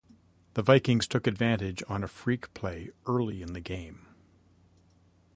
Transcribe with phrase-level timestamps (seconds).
[0.55, 4.07] The Vikings took advantage on a freak play early in the game.